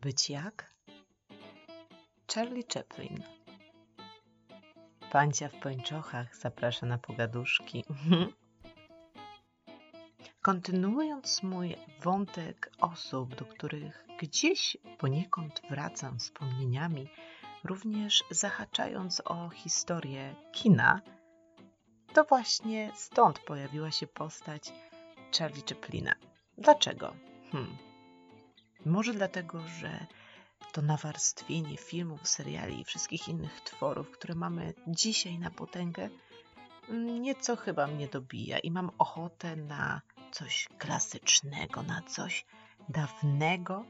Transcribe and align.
Być 0.00 0.30
jak? 0.30 0.74
Charlie 2.34 2.64
Chaplin. 2.74 3.22
Pancia 5.12 5.48
w 5.48 5.54
pończochach 5.54 6.36
zaprasza 6.36 6.86
na 6.86 6.98
pogaduszki. 6.98 7.84
Kontynuując 10.42 11.42
mój 11.42 11.76
wątek 12.02 12.72
osób, 12.80 13.34
do 13.34 13.44
których 13.44 14.06
gdzieś 14.18 14.76
poniekąd 14.98 15.62
wracam 15.70 16.18
wspomnieniami, 16.18 17.08
również 17.64 18.24
zahaczając 18.30 19.22
o 19.24 19.48
historię 19.48 20.34
kina, 20.52 21.00
to 22.12 22.24
właśnie 22.24 22.92
stąd 22.94 23.38
pojawiła 23.38 23.90
się 23.90 24.06
postać 24.06 24.72
Charlie 25.38 25.62
Chaplina. 25.68 26.14
Dlaczego? 26.58 27.14
Hmm. 27.52 27.89
Może 28.86 29.12
dlatego, 29.12 29.60
że 29.80 30.06
to 30.72 30.82
nawarstwienie 30.82 31.76
filmów, 31.76 32.28
seriali 32.28 32.80
i 32.80 32.84
wszystkich 32.84 33.28
innych 33.28 33.60
tworów, 33.60 34.10
które 34.10 34.34
mamy 34.34 34.74
dzisiaj 34.86 35.38
na 35.38 35.50
potęgę, 35.50 36.08
nieco 37.20 37.56
chyba 37.56 37.86
mnie 37.86 38.08
dobija 38.08 38.58
i 38.58 38.70
mam 38.70 38.90
ochotę 38.98 39.56
na 39.56 40.00
coś 40.32 40.68
klasycznego, 40.78 41.82
na 41.82 42.02
coś 42.02 42.46
dawnego, 42.88 43.84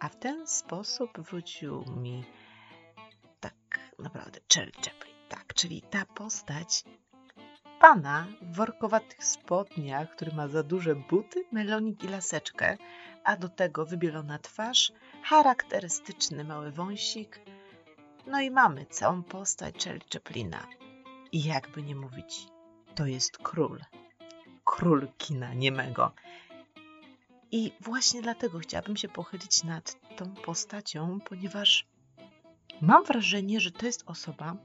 a 0.00 0.08
w 0.08 0.16
ten 0.16 0.46
sposób 0.46 1.20
wrócił 1.20 1.84
mi 1.96 2.24
tak 3.40 3.54
naprawdę 3.98 4.40
Charlie 4.54 4.72
Chaplin, 4.72 5.14
tak, 5.28 5.54
czyli 5.54 5.82
ta 5.82 6.04
postać 6.04 6.84
pana 7.80 8.26
w 8.42 8.56
workowatych 8.56 9.24
spodniach, 9.24 10.10
który 10.10 10.32
ma 10.32 10.48
za 10.48 10.62
duże 10.62 10.96
buty, 10.96 11.44
melonik 11.52 12.04
i 12.04 12.08
laseczkę, 12.08 12.76
a 13.24 13.36
do 13.36 13.48
tego 13.48 13.86
wybielona 13.86 14.38
twarz, 14.38 14.92
charakterystyczny 15.22 16.44
mały 16.44 16.70
wąsik. 16.72 17.40
No 18.26 18.40
i 18.40 18.50
mamy 18.50 18.86
całą 18.86 19.22
postać 19.22 19.84
Charlie 19.84 20.08
Chaplina. 20.12 20.66
I 21.32 21.44
jakby 21.44 21.82
nie 21.82 21.96
mówić, 21.96 22.46
to 22.94 23.06
jest 23.06 23.38
król. 23.38 23.80
Król 24.64 25.08
kina 25.18 25.54
niemego. 25.54 26.12
I 27.50 27.72
właśnie 27.80 28.22
dlatego 28.22 28.58
chciałabym 28.58 28.96
się 28.96 29.08
pochylić 29.08 29.64
nad 29.64 30.16
tą 30.16 30.34
postacią, 30.34 31.18
ponieważ 31.20 31.86
mam 32.80 33.04
wrażenie, 33.04 33.60
że 33.60 33.70
to 33.70 33.86
jest 33.86 34.02
osoba, 34.06 34.56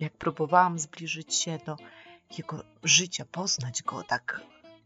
jak 0.00 0.12
próbowałam 0.12 0.78
zbliżyć 0.78 1.34
się 1.34 1.58
do 1.66 1.76
jego 2.38 2.64
życia, 2.82 3.24
poznać 3.24 3.82
go 3.82 4.02
tak, 4.02 4.40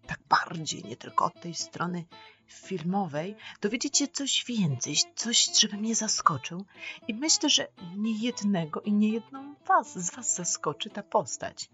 tak 0.07 0.21
bardziej, 0.29 0.85
nie 0.85 0.97
tylko 0.97 1.25
od 1.25 1.41
tej 1.41 1.55
strony 1.55 2.05
filmowej, 2.47 3.37
dowiedzieć 3.61 3.99
się 3.99 4.09
coś 4.09 4.45
więcej, 4.45 4.97
coś, 5.15 5.59
żeby 5.61 5.77
mnie 5.77 5.95
zaskoczył. 5.95 6.65
I 7.09 7.15
myślę, 7.15 7.51
że 7.51 7.69
nie 7.97 8.19
jednego 8.19 8.81
i 8.81 8.93
nie 8.93 9.09
jedną 9.09 9.55
was, 9.67 9.99
z 9.99 10.15
was 10.15 10.35
zaskoczy 10.35 10.91
ta 10.91 11.03
postać. 11.03 11.71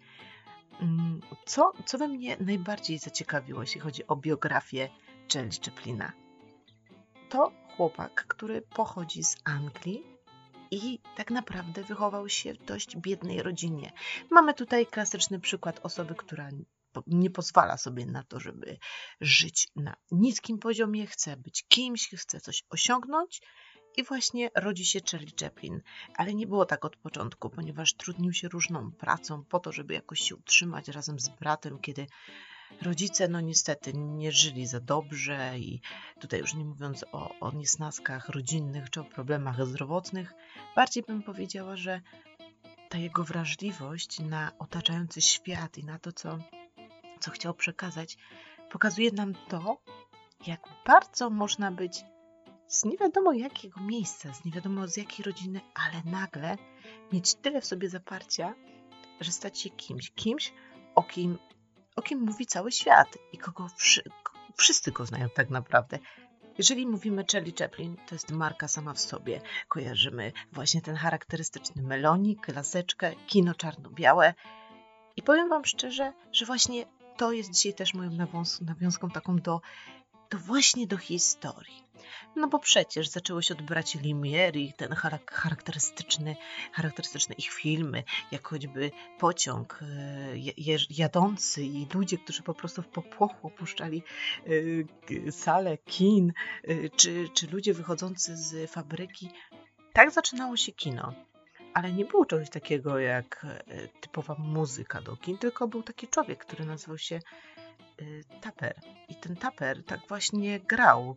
Mm, 0.81 1.21
co, 1.47 1.73
co 1.87 1.99
we 1.99 2.09
mnie 2.09 2.37
najbardziej 2.41 2.99
zaciekawiło, 2.99 3.61
jeśli 3.61 3.81
chodzi 3.81 4.07
o 4.07 4.17
biografię 4.17 4.89
Charlie 5.33 5.59
Chaplina? 5.65 6.13
To 7.29 7.53
chłopak, 7.77 8.25
który 8.29 8.63
pochodzi 8.63 9.25
z 9.25 9.37
Anglii, 9.45 10.12
i 10.73 10.99
tak 11.17 11.31
naprawdę 11.31 11.83
wychował 11.83 12.29
się 12.29 12.55
w 12.55 12.65
dość 12.65 12.97
biednej 12.97 13.43
rodzinie. 13.43 13.93
Mamy 14.31 14.55
tutaj 14.55 14.87
klasyczny 14.87 15.41
przykład 15.41 15.81
osoby, 15.83 16.15
która 16.15 16.51
nie 17.07 17.31
pozwala 17.31 17.77
sobie 17.77 18.07
na 18.07 18.23
to, 18.23 18.41
żeby 18.41 18.79
żyć 19.21 19.69
na 19.77 19.95
niskim 20.11 20.59
poziomie, 20.59 21.07
chce 21.07 21.37
być 21.37 21.65
kimś, 21.69 22.09
chce 22.09 22.41
coś 22.41 22.65
osiągnąć. 22.71 23.43
I 23.97 24.05
właśnie 24.05 24.51
rodzi 24.55 24.85
się 24.85 25.01
Charlie 25.11 25.33
Chaplin. 25.41 25.81
Ale 26.17 26.35
nie 26.35 26.47
było 26.47 26.67
tak 26.67 26.85
od 26.85 26.97
początku, 26.97 27.51
ponieważ 27.51 27.95
trudnił 27.95 28.33
się 28.33 28.49
różną 28.49 28.93
pracą 28.93 29.45
po 29.45 29.61
to, 29.61 29.73
żeby 29.73 29.95
jakoś 29.95 30.21
się 30.21 30.37
utrzymać 30.37 30.89
razem 30.89 31.21
z 31.21 31.29
bratem, 31.29 31.79
kiedy 31.79 32.07
rodzice, 32.83 33.29
no 33.29 33.41
niestety, 33.41 33.93
nie 33.95 34.33
żyli 34.33 34.67
za 34.67 34.81
dobrze 34.81 35.59
i 35.59 35.81
tutaj 36.21 36.41
już 36.41 36.55
nie 36.55 36.65
mówiąc 36.65 37.05
o, 37.13 37.39
o 37.41 37.53
niesnaskach 37.53 38.29
rodzinnych 38.29 38.91
czy 38.91 39.01
o 39.01 39.05
problemach 39.05 39.67
zdrowotnych, 39.67 40.35
bardziej 40.77 41.03
bym 41.03 41.23
powiedziała, 41.23 41.77
że 41.77 42.01
ta 42.89 42.99
jego 42.99 43.25
wrażliwość 43.25 44.21
na 44.21 44.53
otaczający 44.59 45.21
świat 45.21 45.79
i 45.79 45.85
na 45.85 45.99
to, 45.99 46.13
co, 46.13 46.39
co 47.21 47.31
chciał 47.31 47.55
przekazać, 47.55 48.17
pokazuje 48.71 49.11
nam 49.13 49.35
to, 49.49 49.83
jak 50.47 50.61
bardzo 50.87 51.31
można 51.31 51.71
być 51.71 52.05
z 52.67 52.85
nie 52.85 52.97
wiadomo 52.97 53.33
jakiego 53.33 53.81
miejsca, 53.81 54.35
z 54.35 54.45
nie 54.45 54.53
wiadomo 54.53 54.89
z 54.89 54.97
jakiej 54.97 55.25
rodziny, 55.25 55.61
ale 55.75 56.13
nagle 56.13 56.57
mieć 57.13 57.35
tyle 57.35 57.61
w 57.61 57.67
sobie 57.67 57.89
zaparcia, 57.89 58.55
że 59.21 59.33
stać 59.33 59.59
się 59.59 59.71
kimś, 59.71 60.11
kimś, 60.11 60.53
o 60.95 61.03
kim 61.03 61.39
o 61.97 62.03
kim 62.03 62.21
mówi 62.21 62.47
cały 62.47 62.73
świat 62.73 63.19
i 63.33 63.39
kogo 63.39 63.69
wszy 63.77 64.03
wszyscy 64.57 64.93
go 64.93 65.07
znają 65.07 65.29
tak 65.29 65.51
naprawdę. 65.51 65.99
Jeżeli 66.59 66.87
mówimy 66.87 67.25
Charlie 67.33 67.55
Chaplin, 67.59 67.97
to 68.09 68.15
jest 68.15 68.31
marka 68.31 68.69
sama 68.69 68.95
w 68.95 69.01
sobie. 69.01 69.41
Kojarzymy 69.69 70.33
właśnie 70.53 70.83
ten 70.83 70.97
charakterystyczny 70.97 71.83
melonik, 71.83 72.49
laseczkę, 72.49 73.13
kino 73.27 73.55
czarno-białe. 73.55 74.35
I 75.17 75.23
powiem 75.23 75.49
Wam 75.49 75.65
szczerze, 75.65 76.13
że 76.33 76.47
właśnie 76.47 76.87
to 77.17 77.33
jest 77.33 77.51
dzisiaj 77.51 77.75
też 77.75 77.95
moją 77.95 78.11
nawiązką 78.61 79.11
taką 79.11 79.37
do 79.37 79.61
to 80.33 80.39
właśnie 80.39 80.87
do 80.87 80.99
historii. 80.99 81.85
No 82.37 82.49
bo 82.49 82.59
przecież 82.59 83.09
zaczęło 83.09 83.43
się 83.43 83.55
od 83.55 83.63
braci 83.63 83.99
Lumière 83.99 84.57
i 84.57 84.73
ten 84.73 84.95
charakterystyczny, 85.27 86.37
charakterystyczne 86.73 87.35
ich 87.35 87.53
filmy, 87.53 88.05
jak 88.31 88.49
choćby 88.49 88.91
pociąg 89.19 89.81
e, 89.83 89.87
jadący 90.91 91.65
i 91.65 91.87
ludzie, 91.95 92.19
którzy 92.19 92.43
po 92.43 92.55
prostu 92.55 92.83
w 92.83 92.89
popłochu 92.89 93.47
opuszczali 93.47 94.03
e, 95.27 95.33
salę 95.33 95.79
kin, 95.79 96.33
e, 96.65 96.89
czy, 96.89 97.29
czy 97.35 97.47
ludzie 97.47 97.75
wychodzący 97.75 98.37
z 98.37 98.71
fabryki. 98.71 99.31
Tak 99.93 100.11
zaczynało 100.11 100.57
się 100.57 100.73
kino. 100.73 101.13
Ale 101.75 101.93
nie 101.93 102.05
było 102.05 102.27
czegoś 102.27 102.51
takiego 102.51 102.99
jak 102.99 103.47
typowa 104.01 104.35
muzyka 104.39 105.03
do 105.03 105.17
kin, 105.17 105.39
tylko 105.39 105.69
był 105.69 105.83
taki 105.83 106.09
człowiek, 106.09 106.45
który 106.45 106.65
nazywał 106.65 106.99
się 106.99 107.21
taper. 108.41 108.75
I 109.09 109.15
ten 109.15 109.37
taper 109.37 109.85
tak 109.85 110.01
właśnie 110.09 110.61
grał. 110.61 111.17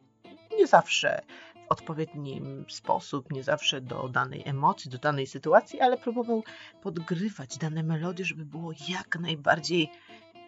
Nie 0.57 0.67
zawsze 0.67 1.21
w 1.67 1.71
odpowiedni 1.71 2.41
sposób, 2.69 3.31
nie 3.31 3.43
zawsze 3.43 3.81
do 3.81 4.09
danej 4.09 4.43
emocji, 4.45 4.91
do 4.91 4.97
danej 4.97 5.27
sytuacji, 5.27 5.81
ale 5.81 5.97
próbował 5.97 6.43
podgrywać 6.81 7.57
dane 7.57 7.83
melodie, 7.83 8.25
żeby 8.25 8.45
było 8.45 8.71
jak 8.87 9.19
najbardziej, 9.19 9.91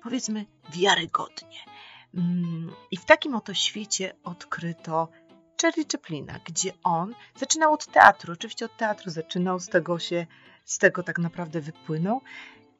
powiedzmy, 0.03 0.45
wiarygodnie. 0.69 1.59
Mm, 2.13 2.71
I 2.91 2.97
w 2.97 3.05
takim 3.05 3.35
oto 3.35 3.53
świecie 3.53 4.13
odkryto 4.23 5.09
Charlie 5.61 5.85
Chaplina, 5.91 6.39
gdzie 6.45 6.71
on 6.83 7.15
zaczynał 7.35 7.73
od 7.73 7.85
teatru. 7.85 8.33
Oczywiście 8.33 8.65
od 8.65 8.77
teatru 8.77 9.11
zaczynał, 9.11 9.59
z 9.59 9.67
tego 9.67 9.99
się, 9.99 10.25
z 10.65 10.77
tego 10.77 11.03
tak 11.03 11.19
naprawdę 11.19 11.61
wypłynął 11.61 12.21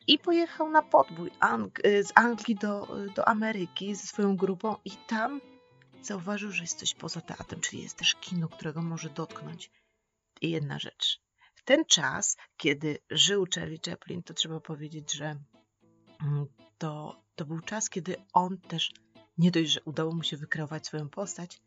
i 0.07 0.19
pojechał 0.19 0.69
na 0.69 0.81
podbój 0.81 1.31
Ang 1.40 1.85
y, 1.85 2.03
z 2.03 2.12
Anglii 2.16 2.56
do, 2.56 2.88
do 3.16 3.28
Ameryki 3.28 3.95
ze 3.95 4.07
swoją 4.07 4.38
grupą 4.38 4.75
i 4.85 4.91
tam 4.91 5.41
zauważył, 6.01 6.51
że 6.51 6.63
jest 6.63 6.79
coś 6.79 6.94
poza 6.95 7.22
teatrem, 7.22 7.62
czyli 7.62 7.84
jest 7.84 7.97
też 7.97 8.16
kino, 8.16 8.50
którego 8.50 8.81
może 8.81 9.09
dotknąć. 9.09 9.72
I 10.41 10.51
jedna 10.51 10.79
rzecz. 10.79 11.22
W 11.56 11.63
ten 11.63 11.85
czas, 11.85 12.38
kiedy 12.57 12.97
żył 13.09 13.46
Charlie 13.56 13.79
Chaplin, 13.85 14.23
to 14.23 14.34
trzeba 14.34 14.59
powiedzieć, 14.59 15.13
że 15.13 15.35
mm, 16.22 16.46
to, 16.78 17.22
to 17.35 17.46
był 17.46 17.59
czas, 17.59 17.90
kiedy 17.90 18.16
on 18.34 18.58
też 18.58 18.91
nie 19.37 19.52
dość, 19.52 19.72
że 19.72 19.82
udało 19.82 20.14
mu 20.14 20.23
się 20.23 20.37
wykreować 20.37 20.87
swoją 20.87 21.09
postać, 21.09 21.61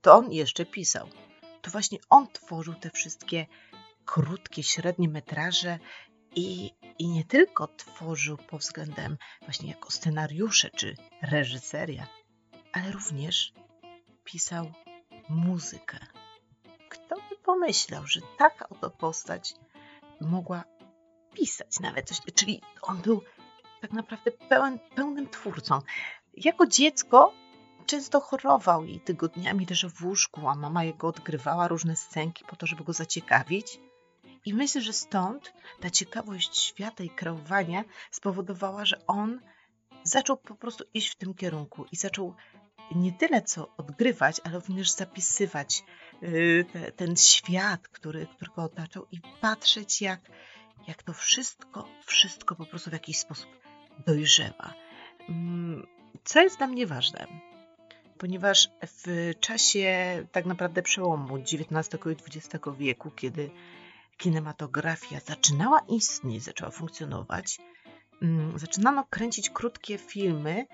to 0.00 0.14
on 0.14 0.32
jeszcze 0.32 0.66
pisał. 0.66 1.08
To 1.62 1.70
właśnie 1.70 1.98
on 2.10 2.28
tworzył 2.32 2.74
te 2.74 2.90
wszystkie 2.90 3.46
krótkie, 4.04 4.62
średnie 4.62 5.08
metraże 5.08 5.78
i, 6.34 6.70
I 6.98 7.08
nie 7.08 7.24
tylko 7.24 7.66
tworzył 7.66 8.36
pod 8.36 8.60
względem 8.60 9.16
właśnie 9.42 9.68
jako 9.68 9.90
scenariusze 9.90 10.70
czy 10.70 10.96
reżyseria, 11.22 12.06
ale 12.72 12.92
również 12.92 13.52
pisał 14.24 14.72
muzykę. 15.28 15.98
Kto 16.88 17.16
by 17.16 17.36
pomyślał, 17.42 18.06
że 18.06 18.20
taka 18.38 18.68
oto 18.68 18.90
postać 18.90 19.54
mogła 20.20 20.64
pisać 21.34 21.80
nawet 21.80 22.08
coś, 22.08 22.20
czyli 22.34 22.62
on 22.82 23.02
był 23.02 23.22
tak 23.80 23.92
naprawdę 23.92 24.30
pełen, 24.30 24.78
pełnym 24.94 25.28
twórcą. 25.28 25.80
Jako 26.34 26.66
dziecko 26.66 27.32
często 27.86 28.20
chorował 28.20 28.84
i 28.84 29.00
tygodniami 29.00 29.66
leżał 29.70 29.90
w 29.90 30.04
łóżku, 30.04 30.48
a 30.48 30.54
mama 30.54 30.84
jego 30.84 31.08
odgrywała 31.08 31.68
różne 31.68 31.96
scenki 31.96 32.44
po 32.44 32.56
to, 32.56 32.66
żeby 32.66 32.84
go 32.84 32.92
zaciekawić. 32.92 33.80
I 34.44 34.54
myślę, 34.54 34.80
że 34.80 34.92
stąd 34.92 35.52
ta 35.80 35.90
ciekawość 35.90 36.58
świata 36.58 37.04
i 37.04 37.10
kreowania 37.10 37.84
spowodowała, 38.10 38.84
że 38.84 39.06
on 39.06 39.40
zaczął 40.02 40.36
po 40.36 40.54
prostu 40.54 40.84
iść 40.94 41.08
w 41.08 41.16
tym 41.16 41.34
kierunku 41.34 41.84
i 41.92 41.96
zaczął 41.96 42.34
nie 42.94 43.12
tyle 43.12 43.42
co 43.42 43.76
odgrywać, 43.76 44.40
ale 44.44 44.54
również 44.54 44.90
zapisywać 44.90 45.84
y, 46.22 46.64
te, 46.72 46.92
ten 46.92 47.16
świat, 47.16 47.88
który, 47.88 48.26
który 48.26 48.50
go 48.56 48.62
otaczał 48.62 49.06
i 49.12 49.20
patrzeć 49.40 50.02
jak, 50.02 50.20
jak 50.88 51.02
to 51.02 51.12
wszystko, 51.12 51.88
wszystko 52.06 52.56
po 52.56 52.66
prostu 52.66 52.90
w 52.90 52.92
jakiś 52.92 53.18
sposób 53.18 53.50
dojrzewa. 54.06 54.74
Mm, 55.28 55.86
co 56.24 56.40
jest 56.40 56.58
dla 56.58 56.66
mnie 56.66 56.86
ważne? 56.86 57.26
Ponieważ 58.18 58.68
w 58.82 59.32
czasie 59.40 60.26
tak 60.32 60.46
naprawdę 60.46 60.82
przełomu 60.82 61.36
XIX 61.36 62.06
i 62.06 62.38
XX 62.38 62.64
wieku, 62.78 63.10
kiedy 63.10 63.50
kinematografia 64.20 65.20
zaczynała 65.20 65.80
istnieć, 65.88 66.42
zaczęła 66.42 66.70
funkcjonować, 66.70 67.58
mm, 68.22 68.58
zaczynano 68.58 69.04
kręcić 69.10 69.50
krótkie 69.50 69.98
filmy, 69.98 70.66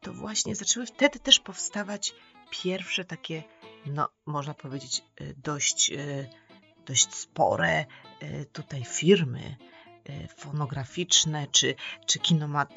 to 0.00 0.12
właśnie 0.12 0.56
zaczęły 0.56 0.86
wtedy 0.86 1.18
też 1.18 1.40
powstawać 1.40 2.14
pierwsze 2.50 3.04
takie, 3.04 3.42
no 3.86 4.08
można 4.26 4.54
powiedzieć, 4.54 5.02
y, 5.20 5.34
dość, 5.36 5.90
y, 5.90 6.28
dość 6.86 7.14
spore 7.14 7.84
y, 8.22 8.46
tutaj 8.52 8.84
firmy 8.84 9.56
fonograficzne 10.36 11.46
czy, 11.46 11.74
czy 12.06 12.18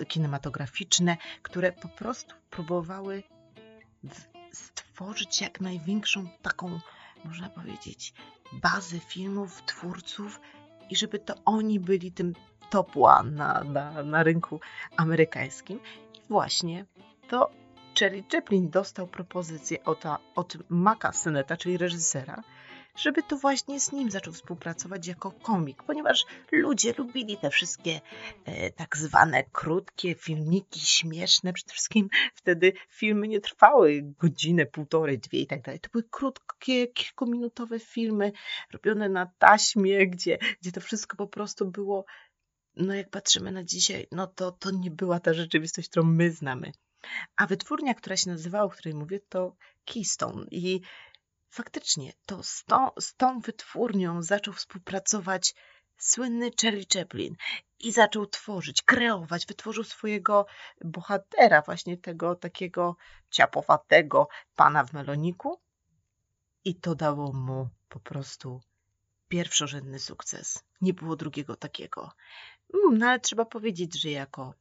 kinematograficzne, 0.08 1.18
które 1.42 1.72
po 1.72 1.88
prostu 1.90 2.36
próbowały 2.50 3.24
stworzyć 4.52 5.42
jak 5.42 5.62
największą 5.62 6.28
taką, 6.42 6.80
można 7.26 7.50
powiedzieć, 7.50 8.14
bazę 8.52 9.00
filmów, 9.00 9.62
twórców 9.66 10.40
i 10.90 10.96
żeby 10.96 11.20
to 11.20 11.34
oni 11.46 11.80
byli 11.80 12.12
tym 12.12 12.34
top 12.70 12.98
one 12.98 13.32
na, 13.32 13.64
na, 13.64 14.04
na 14.04 14.24
rynku 14.24 14.60
amerykańskim. 14.98 15.80
I 16.14 16.22
właśnie 16.30 16.86
to 17.28 17.52
Cherry 18.00 18.24
Chaplin 18.32 18.70
dostał 18.70 19.08
propozycję 19.08 19.84
od, 19.84 20.04
od 20.36 20.58
Maka 20.70 21.12
Syneta, 21.12 21.58
czyli 21.58 21.78
reżysera, 21.78 22.44
żeby 22.96 23.24
to 23.24 23.38
właśnie 23.38 23.80
z 23.80 23.92
nim 23.92 24.12
zaczął 24.12 24.34
współpracować 24.34 25.08
jako 25.08 25.32
komik, 25.32 25.84
ponieważ 25.84 26.26
ludzie 26.52 26.94
lubili 26.98 27.38
te 27.38 27.50
wszystkie 27.50 28.02
e, 28.46 28.72
tak 28.72 28.98
zwane 28.98 29.44
krótkie 29.44 30.16
filmiki, 30.16 30.80
śmieszne. 30.80 31.54
Przede 31.54 31.74
wszystkim 31.74 32.10
wtedy 32.34 32.74
filmy 32.90 33.28
nie 33.28 33.42
trwały 33.42 34.14
godzinę, 34.20 34.66
półtorej, 34.66 35.20
dwie 35.20 35.40
i 35.40 35.48
tak 35.48 35.62
dalej. 35.62 35.80
To 35.80 35.90
były 35.90 36.04
krótkie, 36.12 36.88
kilkuminutowe 36.88 37.80
filmy 37.80 38.32
robione 38.72 39.10
na 39.10 39.32
taśmie, 39.38 40.08
gdzie, 40.08 40.38
gdzie 40.62 40.72
to 40.72 40.82
wszystko 40.82 41.18
po 41.18 41.28
prostu 41.28 41.72
było 41.72 42.06
no 42.76 42.94
jak 42.94 43.10
patrzymy 43.10 43.52
na 43.52 43.64
dzisiaj, 43.64 44.08
no 44.12 44.28
to, 44.28 44.52
to 44.52 44.72
nie 44.72 44.92
była 44.92 45.20
ta 45.20 45.34
rzeczywistość, 45.34 45.90
którą 45.90 46.06
my 46.06 46.32
znamy. 46.32 46.72
A 47.36 47.48
wytwórnia, 47.48 47.94
która 47.94 48.18
się 48.18 48.30
nazywała, 48.30 48.64
o 48.64 48.70
której 48.70 48.94
mówię, 48.94 49.20
to 49.30 49.56
Keystone. 49.86 50.46
I 50.52 50.82
faktycznie 51.54 52.14
to 52.26 52.44
z 52.44 52.64
tą, 52.64 52.90
z 53.00 53.16
tą 53.16 53.40
wytwórnią 53.40 54.22
zaczął 54.22 54.54
współpracować 54.54 55.56
słynny 55.98 56.52
Charlie 56.62 56.86
Chaplin 56.94 57.36
i 57.80 57.92
zaczął 57.92 58.26
tworzyć, 58.28 58.82
kreować, 58.82 59.46
wytworzył 59.46 59.84
swojego 59.84 60.46
bohatera, 60.86 61.62
właśnie 61.62 61.98
tego 61.98 62.36
takiego 62.36 62.96
ciapowatego 63.30 64.28
pana 64.56 64.84
w 64.84 64.94
meloniku 64.94 65.60
i 66.66 66.76
to 66.76 66.96
dało 66.96 67.34
mu 67.34 67.70
po 67.90 68.00
prostu 68.00 68.62
pierwszorzędny 69.28 70.00
sukces. 70.00 70.64
Nie 70.82 70.94
było 70.94 71.16
drugiego 71.16 71.56
takiego. 71.56 72.12
Mm, 72.74 72.98
no 72.98 73.08
ale 73.08 73.20
trzeba 73.20 73.46
powiedzieć, 73.46 74.02
że 74.02 74.10
jako 74.10 74.54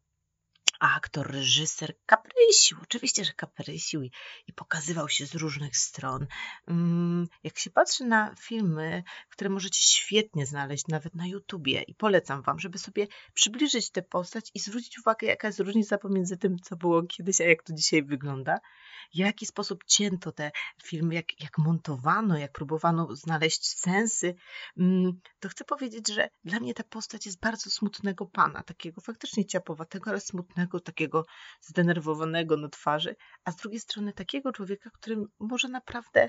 aktor, 0.83 1.31
reżyser 1.31 1.95
kaprysił, 2.07 2.79
oczywiście, 2.83 3.25
że 3.25 3.33
kaprysił 3.33 4.03
i, 4.03 4.11
i 4.47 4.53
pokazywał 4.53 5.09
się 5.09 5.27
z 5.27 5.35
różnych 5.35 5.77
stron. 5.77 6.27
Mm, 6.69 7.29
jak 7.43 7.59
się 7.59 7.71
patrzy 7.71 8.05
na 8.05 8.35
filmy, 8.41 9.03
które 9.29 9.51
możecie 9.51 9.83
świetnie 9.83 10.47
znaleźć 10.47 10.89
nawet 10.89 11.15
na 11.15 11.27
YouTubie 11.27 11.83
i 11.83 11.95
polecam 11.95 12.43
Wam, 12.43 12.59
żeby 12.59 12.79
sobie 12.79 13.07
przybliżyć 13.35 13.91
tę 13.91 14.03
postać 14.03 14.51
i 14.55 14.59
zwrócić 14.59 14.99
uwagę, 14.99 15.27
jaka 15.27 15.49
jest 15.49 15.61
różnica 15.61 15.99
pomiędzy 15.99 16.37
tym, 16.37 16.59
co 16.59 16.77
było 16.77 17.03
kiedyś, 17.03 17.41
a 17.41 17.45
jak 17.45 17.63
to 17.63 17.73
dzisiaj 17.73 18.03
wygląda, 18.03 18.59
w 19.15 19.17
jaki 19.17 19.47
sposób 19.47 19.85
cięto 19.85 20.33
te 20.33 20.51
filmy, 20.85 21.15
jak, 21.15 21.41
jak 21.41 21.59
montowano, 21.59 22.39
jak 22.39 22.53
próbowano 22.53 23.17
znaleźć 23.17 23.79
sensy, 23.79 24.35
mm, 24.77 25.21
to 25.41 25.49
chcę 25.49 25.65
powiedzieć, 25.65 26.09
że 26.09 26.29
dla 26.45 26.61
mnie 26.61 26.75
ta 26.75 26.85
postać 26.85 27.27
jest 27.27 27.41
bardzo 27.41 27.71
smutnego 27.71 28.27
pana, 28.27 28.63
takiego 28.63 29.01
faktycznie 29.01 29.45
ciapowatego, 29.45 30.11
ale 30.11 30.21
smutnego, 30.21 30.72
takiego 30.81 31.27
zdenerwowanego 31.61 32.57
na 32.57 32.69
twarzy, 32.69 33.17
a 33.45 33.53
z 33.53 33.57
drugiej 33.57 33.81
strony 33.81 34.13
takiego 34.13 34.53
człowieka, 34.53 34.91
którym 34.91 35.27
może 35.41 35.69
naprawdę 35.69 36.29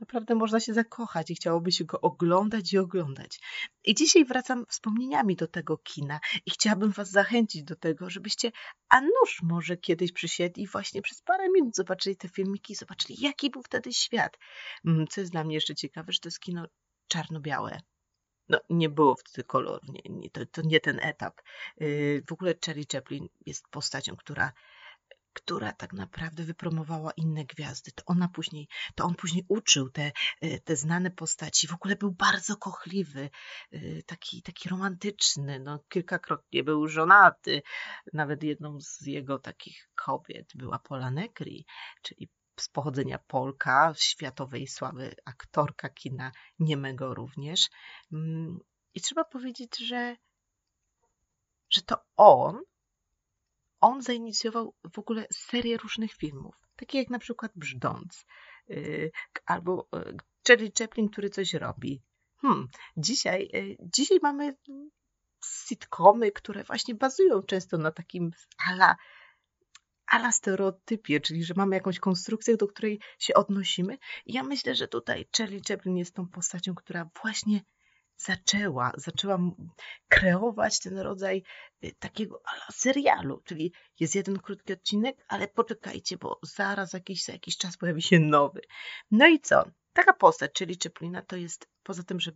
naprawdę 0.00 0.34
można 0.34 0.60
się 0.60 0.74
zakochać 0.74 1.30
i 1.30 1.34
chciałoby 1.34 1.72
się 1.72 1.84
go 1.84 2.00
oglądać 2.00 2.72
i 2.72 2.78
oglądać. 2.78 3.40
I 3.84 3.94
dzisiaj 3.94 4.24
wracam 4.24 4.66
wspomnieniami 4.68 5.36
do 5.36 5.46
tego 5.46 5.78
kina 5.78 6.20
i 6.46 6.50
chciałabym 6.50 6.90
Was 6.90 7.10
zachęcić 7.10 7.62
do 7.62 7.76
tego, 7.76 8.10
żebyście, 8.10 8.52
a 8.88 9.00
nuż 9.00 9.42
może 9.42 9.76
kiedyś 9.76 10.12
przysiedli 10.12 10.66
właśnie 10.66 11.02
przez 11.02 11.22
parę 11.22 11.48
minut 11.48 11.76
zobaczyli 11.76 12.16
te 12.16 12.28
filmiki, 12.28 12.74
zobaczyli 12.74 13.20
jaki 13.20 13.50
był 13.50 13.62
wtedy 13.62 13.92
świat. 13.92 14.38
Mm, 14.84 15.06
co 15.06 15.20
jest 15.20 15.32
dla 15.32 15.44
mnie 15.44 15.54
jeszcze 15.54 15.74
ciekawe, 15.74 16.12
że 16.12 16.18
to 16.18 16.28
jest 16.28 16.40
kino 16.40 16.66
czarno-białe. 17.08 17.80
No, 18.50 18.60
nie 18.70 18.88
było 18.88 19.14
wtedy 19.14 19.44
koloru, 19.44 19.86
nie, 20.08 20.30
to, 20.30 20.46
to 20.46 20.62
nie 20.62 20.80
ten 20.80 21.00
etap. 21.02 21.40
Yy, 21.80 22.22
w 22.28 22.32
ogóle 22.32 22.54
Cherry 22.64 22.84
Chaplin 22.92 23.28
jest 23.46 23.68
postacią, 23.68 24.16
która 24.16 24.52
która 25.32 25.72
tak 25.72 25.92
naprawdę 25.92 26.42
wypromowała 26.44 27.10
inne 27.16 27.44
gwiazdy. 27.44 27.92
To 27.92 28.02
ona 28.06 28.28
później, 28.28 28.68
to 28.94 29.04
on 29.04 29.14
później 29.14 29.44
uczył 29.48 29.90
te, 29.90 30.12
y, 30.44 30.60
te 30.64 30.76
znane 30.76 31.10
postaci. 31.10 31.66
W 31.66 31.74
ogóle 31.74 31.96
był 31.96 32.10
bardzo 32.10 32.56
kochliwy, 32.56 33.30
y, 33.72 34.02
taki, 34.06 34.42
taki 34.42 34.68
romantyczny. 34.68 35.60
No, 35.60 35.78
kilkakrotnie 35.88 36.64
był 36.64 36.88
żonaty. 36.88 37.62
Nawet 38.12 38.42
jedną 38.42 38.80
z 38.80 39.06
jego 39.06 39.38
takich 39.38 39.88
kobiet 39.94 40.52
była 40.54 40.78
Pola 40.78 41.10
Negri, 41.10 41.66
czyli 42.02 42.28
z 42.62 42.68
pochodzenia 42.68 43.18
Polka, 43.18 43.94
światowej 43.96 44.66
sławy 44.66 45.14
aktorka 45.24 45.88
kina 45.88 46.32
niemego 46.58 47.14
również. 47.14 47.70
Mm, 48.12 48.58
I 48.94 49.00
trzeba 49.00 49.24
powiedzieć, 49.24 49.78
że, 49.78 50.16
że 51.70 51.82
to 51.82 51.96
on 52.16 52.60
on 53.80 54.02
zainicjował 54.02 54.74
w 54.92 54.98
ogóle 54.98 55.26
serię 55.32 55.76
różnych 55.76 56.12
filmów, 56.12 56.54
takie 56.76 56.98
jak 56.98 57.10
na 57.10 57.18
przykład 57.18 57.52
Brzdąc, 57.56 58.26
yy, 58.68 59.10
albo 59.46 59.88
yy, 59.92 60.16
Charlie 60.48 60.72
Chaplin, 60.78 61.08
który 61.08 61.30
coś 61.30 61.54
robi. 61.54 62.02
Hmm, 62.40 62.68
dzisiaj, 62.96 63.48
yy, 63.52 63.76
dzisiaj 63.80 64.18
mamy 64.22 64.56
sitcomy, 65.44 66.32
które 66.32 66.64
właśnie 66.64 66.94
bazują 66.94 67.42
często 67.42 67.78
na 67.78 67.90
takim 67.90 68.30
ala, 68.70 68.96
ala 70.10 70.32
stereotypie, 70.32 71.20
czyli 71.20 71.44
że 71.44 71.54
mamy 71.56 71.76
jakąś 71.76 71.98
konstrukcję, 71.98 72.56
do 72.56 72.68
której 72.68 73.00
się 73.18 73.34
odnosimy. 73.34 73.98
I 74.26 74.32
ja 74.32 74.42
myślę, 74.42 74.74
że 74.74 74.88
tutaj 74.88 75.28
Charlie 75.36 75.60
Chaplin 75.68 75.96
jest 75.96 76.14
tą 76.14 76.28
postacią, 76.28 76.74
która 76.74 77.10
właśnie 77.22 77.60
zaczęła, 78.16 78.92
zaczęła 78.96 79.38
kreować 80.08 80.80
ten 80.80 80.98
rodzaj 80.98 81.42
y, 81.84 81.94
takiego 81.98 82.42
serialu, 82.72 83.42
czyli 83.44 83.72
jest 84.00 84.14
jeden 84.14 84.38
krótki 84.38 84.72
odcinek, 84.72 85.24
ale 85.28 85.48
poczekajcie, 85.48 86.16
bo 86.16 86.38
zaraz 86.42 86.92
jakiś, 86.92 87.24
za 87.24 87.32
jakiś 87.32 87.56
czas 87.56 87.76
pojawi 87.76 88.02
się 88.02 88.18
nowy. 88.18 88.60
No 89.10 89.26
i 89.26 89.40
co? 89.40 89.64
Taka 89.92 90.12
postać, 90.12 90.52
czyli 90.52 90.76
Czeplina, 90.76 91.22
to 91.22 91.36
jest 91.36 91.68
poza 91.82 92.02
tym, 92.02 92.20
że 92.20 92.32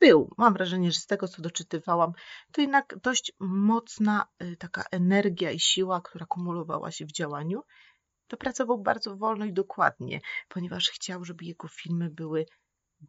był, 0.00 0.34
mam 0.38 0.52
wrażenie, 0.52 0.92
że 0.92 1.00
z 1.00 1.06
tego 1.06 1.28
co 1.28 1.42
doczytywałam, 1.42 2.12
to 2.52 2.60
jednak 2.60 2.96
dość 3.02 3.32
mocna 3.40 4.26
y, 4.42 4.56
taka 4.56 4.84
energia 4.90 5.50
i 5.50 5.60
siła, 5.60 6.00
która 6.00 6.26
kumulowała 6.26 6.90
się 6.90 7.06
w 7.06 7.12
działaniu. 7.12 7.62
To 8.26 8.36
pracował 8.36 8.78
bardzo 8.78 9.16
wolno 9.16 9.44
i 9.44 9.52
dokładnie, 9.52 10.20
ponieważ 10.48 10.88
chciał, 10.88 11.24
żeby 11.24 11.44
jego 11.44 11.68
filmy 11.68 12.10
były 12.10 12.46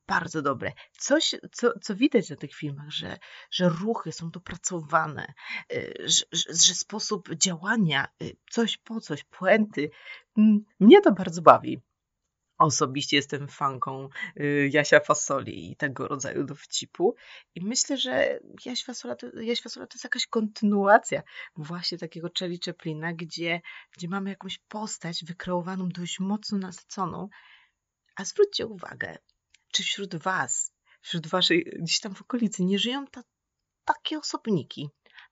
bardzo 0.08 0.41
dobre. 0.41 0.72
Coś, 0.91 1.36
co, 1.51 1.79
co 1.79 1.96
widać 1.96 2.29
na 2.29 2.36
tych 2.36 2.55
filmach, 2.55 2.89
że, 2.89 3.17
że 3.51 3.69
ruchy 3.69 4.12
są 4.12 4.31
dopracowane, 4.31 5.34
y, 5.74 5.93
że, 6.05 6.25
że, 6.31 6.75
sposób 6.75 7.29
działania, 7.36 8.08
y, 8.24 8.38
coś 8.51 8.77
po 8.77 9.00
coś, 9.01 9.24
puenty. 9.24 9.89
Mm, 10.38 10.65
mnie 10.79 11.01
to 11.01 11.12
bardzo 11.12 11.41
bawi. 11.41 11.81
Osobiście 12.60 13.18
jestem 13.18 13.48
fanką 13.48 14.10
y, 14.39 14.70
Jasia 14.74 15.00
Fasoli 15.00 15.72
i 15.72 15.75
tego 15.75 16.08
rodzaju 16.08 16.44
dowcipu. 16.44 17.16
I 17.56 17.66
myślę, 17.66 17.98
że 17.98 18.39
Jaś 18.66 18.84
Fasola 18.84 19.16
to, 19.16 19.42
Jaś 19.42 19.62
Fasola 19.62 19.88
to 19.88 19.96
jest 19.96 20.04
jakaś 20.04 20.28
kontynuacja 20.28 21.24
właśnie 21.56 21.98
takiego 21.98 22.30
Charlie 22.39 22.60
Chaplina, 22.66 23.13
gdzie, 23.13 23.62
gdzie 23.92 24.08
mamy 24.08 24.30
jakąś 24.30 24.58
postać 24.58 25.25
wykreowaną 25.25 25.89
dość 25.89 26.20
mocno 26.20 26.58
nasyconą, 26.58 27.30
a 28.16 28.25
zwróćcie 28.25 28.68
uwagę, 28.68 29.18
czy 29.72 29.84
wśród 29.84 30.16
Was, 30.16 30.74
wśród 31.01 31.28
Waszej, 31.28 31.74
gdzieś 31.80 32.00
tam 32.00 32.16
w 32.16 32.22
okolicy, 32.22 32.63
nie 32.63 32.80
żyją 32.80 33.08
ta, 33.08 33.24
takie 33.86 34.18
osobniki, 34.18 34.89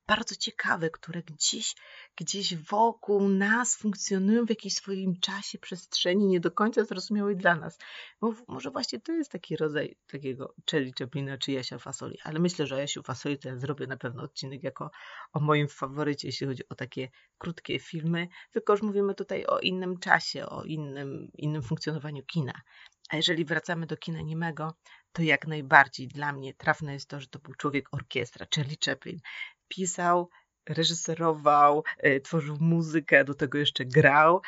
bardzo 0.07 0.35
ciekawe, 0.35 0.89
które 0.89 1.23
gdzieś, 1.23 1.75
gdzieś 2.15 2.55
wokół 2.55 3.29
nas 3.29 3.75
funkcjonują 3.75 4.45
w 4.45 4.49
jakimś 4.49 4.73
swoim 4.73 5.19
czasie, 5.19 5.57
przestrzeni, 5.57 6.27
nie 6.27 6.39
do 6.39 6.51
końca 6.51 6.85
zrozumiałej 6.85 7.37
dla 7.37 7.55
nas. 7.55 7.77
Bo 8.21 8.33
może 8.47 8.71
właśnie 8.71 8.99
to 8.99 9.11
jest 9.11 9.31
taki 9.31 9.57
rodzaj 9.57 9.97
takiego 10.07 10.53
Charlie 10.71 10.93
Chaplina 10.99 11.37
czy 11.37 11.51
Jasia 11.51 11.79
Fasoli, 11.79 12.17
ale 12.23 12.39
myślę, 12.39 12.67
że 12.67 12.75
o 12.75 12.79
Jasiu 12.79 13.03
Fasoli 13.03 13.39
to 13.39 13.49
ja 13.49 13.57
zrobię 13.57 13.87
na 13.87 13.97
pewno 13.97 14.23
odcinek 14.23 14.63
jako 14.63 14.91
o 15.33 15.39
moim 15.39 15.67
faworycie, 15.67 16.27
jeśli 16.27 16.47
chodzi 16.47 16.69
o 16.69 16.75
takie 16.75 17.09
krótkie 17.37 17.79
filmy, 17.79 18.27
tylko 18.51 18.73
już 18.73 18.81
mówimy 18.81 19.15
tutaj 19.15 19.45
o 19.45 19.59
innym 19.59 19.99
czasie, 19.99 20.45
o 20.45 20.63
innym, 20.63 21.31
innym 21.37 21.63
funkcjonowaniu 21.63 22.23
kina. 22.23 22.61
A 23.09 23.15
jeżeli 23.15 23.45
wracamy 23.45 23.85
do 23.85 23.97
kina 23.97 24.21
niemego, 24.21 24.73
to 25.11 25.21
jak 25.21 25.47
najbardziej 25.47 26.07
dla 26.07 26.33
mnie 26.33 26.53
trafne 26.53 26.93
jest 26.93 27.09
to, 27.09 27.21
że 27.21 27.27
to 27.27 27.39
był 27.39 27.53
człowiek 27.53 27.93
orkiestra, 27.93 28.45
Charlie 28.55 28.77
Chaplin. 28.85 29.19
Pisał, 29.67 30.29
reżyserował, 30.69 31.83
y, 32.05 32.21
tworzył 32.21 32.57
muzykę, 32.59 33.25
do 33.25 33.33
tego 33.33 33.57
jeszcze 33.57 33.85
grał 33.85 34.41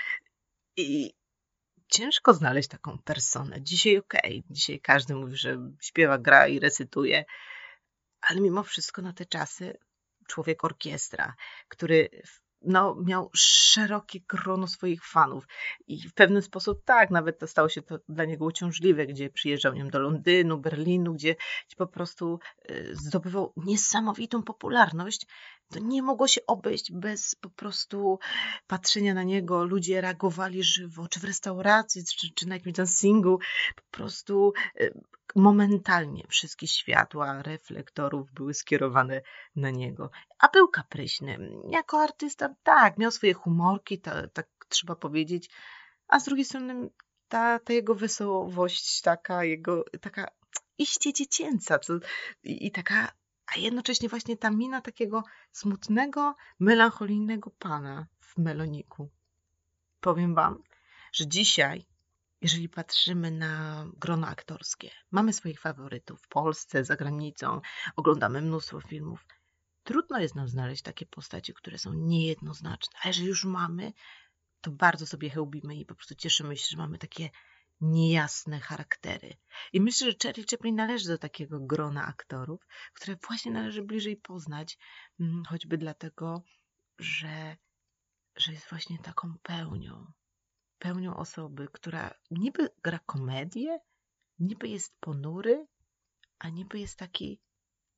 i 0.78 1.14
ciężko 1.88 2.34
znaleźć 2.34 2.70
taką 2.70 2.98
personę. 2.98 3.62
Dzisiaj 3.62 3.98
okej, 3.98 4.40
okay. 4.40 4.44
dzisiaj 4.50 4.80
każdy 4.80 5.16
mówi, 5.16 5.38
że 5.38 5.58
śpiewa, 5.82 6.18
gra 6.18 6.48
i 6.48 6.60
recytuje, 6.60 7.26
ale 8.22 8.42
mimo 8.42 8.64
wszystko 8.64 9.02
na 9.02 9.14
te 9.14 9.26
czasy 9.26 9.78
człowiek 10.28 10.64
orkiestra, 10.64 11.36
który 11.68 12.10
no, 12.62 12.96
miał 13.06 13.30
szerokie 13.34 14.20
grono 14.28 14.68
swoich 14.68 15.06
fanów 15.06 15.48
i 15.88 16.08
w 16.08 16.14
pewien 16.14 16.42
sposób 16.42 16.84
tak, 16.86 17.12
nawet 17.12 17.40
to 17.40 17.48
stało 17.48 17.70
się 17.70 17.82
to 17.82 18.00
dla 18.10 18.26
niego 18.26 18.46
uciążliwe, 18.46 19.08
gdzie 19.08 19.30
przyjeżdżał 19.30 19.74
wiem, 19.74 19.90
do 19.90 20.00
Londynu, 20.00 20.58
Berlinu, 20.58 21.14
gdzie, 21.14 21.36
gdzie 21.68 21.76
po 21.76 21.88
prostu 21.88 22.40
y, 22.72 22.96
zdobywał 22.96 23.54
niesamowitą 23.58 24.44
popularność, 24.44 25.28
to 25.74 25.80
nie 25.80 26.02
mogło 26.02 26.28
się 26.28 26.42
obejść 26.48 26.92
bez 26.92 27.36
po 27.36 27.50
prostu 27.50 28.20
patrzenia 28.68 29.14
na 29.14 29.24
niego. 29.24 29.64
Ludzie 29.64 30.02
reagowali 30.02 30.64
żywo, 30.64 31.08
czy 31.08 31.20
w 31.20 31.24
restauracji, 31.24 32.04
czy, 32.06 32.34
czy 32.34 32.48
na 32.48 32.56
jakimś 32.56 32.76
dancingu. 32.76 33.40
Po 33.76 33.98
prostu 33.98 34.54
y, 34.82 34.94
momentalnie 35.36 36.24
wszystkie 36.30 36.68
światła 36.68 37.42
reflektorów 37.42 38.32
były 38.32 38.54
skierowane 38.54 39.22
na 39.56 39.70
niego. 39.70 40.12
A 40.40 40.48
był 40.48 40.68
kapryśny. 40.68 41.38
Jako 41.70 42.02
artysta, 42.02 42.56
tak, 42.64 42.98
miał 42.98 43.12
swoje 43.12 43.34
humorki, 43.34 44.00
to, 44.00 44.12
tak 44.34 44.48
trzeba 44.70 44.96
powiedzieć. 44.96 45.50
A 46.08 46.20
z 46.20 46.26
drugiej 46.26 46.46
strony 46.46 46.90
ta, 47.28 47.60
ta 47.60 47.74
jego 47.74 47.96
wesołość, 47.96 49.02
taka 49.02 49.44
jego, 49.44 49.86
taka 50.02 50.28
iście 50.78 51.14
dziecięca 51.14 51.80
co, 51.80 51.94
i, 52.44 52.68
i 52.68 52.72
taka 52.72 53.12
a 53.56 53.60
jednocześnie 53.60 54.10
właśnie 54.10 54.38
ta 54.38 54.52
mina 54.52 54.82
takiego 54.82 55.24
smutnego, 55.52 56.36
melancholijnego 56.60 57.50
pana 57.50 58.08
w 58.20 58.38
meloniku. 58.38 59.10
Powiem 60.00 60.36
wam, 60.36 60.64
że 61.14 61.28
dzisiaj, 61.28 61.86
jeżeli 62.42 62.70
patrzymy 62.70 63.32
na 63.32 63.86
grono 63.98 64.28
aktorskie, 64.28 64.92
mamy 65.12 65.34
swoich 65.34 65.60
faworytów 65.60 66.22
w 66.22 66.28
Polsce, 66.28 66.84
za 66.84 66.96
granicą, 66.96 67.62
oglądamy 67.96 68.42
mnóstwo 68.42 68.82
filmów. 68.82 69.26
Trudno 69.84 70.20
jest 70.20 70.36
nam 70.36 70.48
znaleźć 70.48 70.82
takie 70.84 71.06
postacie, 71.06 71.54
które 71.54 71.78
są 71.78 71.94
niejednoznaczne, 71.94 73.00
a 73.04 73.08
jeżeli 73.08 73.28
już 73.28 73.46
mamy, 73.46 73.94
to 74.62 74.72
bardzo 74.72 75.06
sobie 75.06 75.30
chełbimy 75.30 75.76
i 75.76 75.86
po 75.86 75.96
prostu 75.96 76.16
cieszymy 76.16 76.58
się, 76.58 76.68
że 76.70 76.78
mamy 76.78 76.98
takie 76.98 77.30
niejasne 77.82 78.60
charaktery. 78.60 79.38
I 79.74 79.82
myślę, 79.82 80.12
że 80.12 80.18
Charlie 80.24 80.46
Chaplin 80.52 80.76
należy 80.76 81.08
do 81.08 81.18
takiego 81.18 81.60
grona 81.60 82.06
aktorów, 82.06 82.68
które 82.94 83.18
właśnie 83.28 83.52
należy 83.52 83.84
bliżej 83.84 84.18
poznać, 84.18 84.78
mm, 85.20 85.44
choćby 85.46 85.78
dlatego, 85.78 86.44
że, 87.00 87.58
że 88.36 88.52
jest 88.54 88.70
właśnie 88.70 88.98
taką 88.98 89.38
pełnią. 89.44 90.12
Pełnią 90.80 91.16
osoby, 91.16 91.68
która 91.72 92.14
niby 92.32 92.70
gra 92.84 93.00
komedię, 93.06 93.80
niby 94.40 94.68
jest 94.68 95.00
ponury, 95.00 95.68
a 96.40 96.50
niby 96.50 96.80
jest 96.80 97.00
taki 97.00 97.42